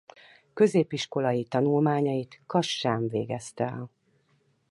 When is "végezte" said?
3.07-3.63